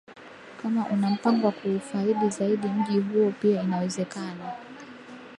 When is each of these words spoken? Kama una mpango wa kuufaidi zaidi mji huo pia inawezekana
Kama 0.61 0.87
una 0.89 1.09
mpango 1.09 1.45
wa 1.47 1.51
kuufaidi 1.51 2.29
zaidi 2.29 2.67
mji 2.67 2.99
huo 2.99 3.31
pia 3.41 3.61
inawezekana 3.63 4.51